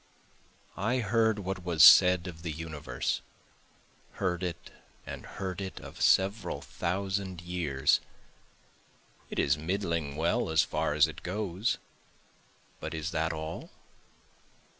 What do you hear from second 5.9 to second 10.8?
several thousand years; It is middling well as